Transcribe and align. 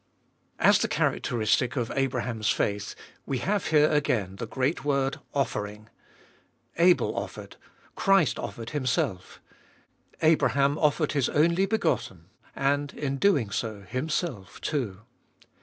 As 0.57 0.79
the 0.79 0.87
characteristic 0.87 1.75
of 1.75 1.91
Abraham's 1.93 2.49
faith 2.49 2.95
we 3.27 3.37
have 3.37 3.67
here 3.67 3.87
again 3.87 4.37
the 4.37 4.47
great 4.47 4.83
word— 4.83 5.19
offering. 5.45 5.89
Abel 6.77 7.15
offered; 7.15 7.55
Christ 7.95 8.39
offered 8.39 8.71
Him 8.71 8.87
self; 8.87 9.39
Abraham 10.23 10.79
offered 10.79 11.11
his 11.11 11.29
only 11.29 11.67
begotten, 11.67 12.31
and, 12.55 12.91
in 12.95 13.17
doing 13.17 13.51
so, 13.51 13.81
himself 13.87 14.59
too. 14.59 15.01